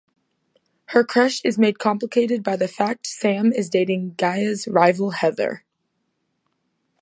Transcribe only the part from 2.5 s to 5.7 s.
the fact Sam is dating Gaia's rival Heather.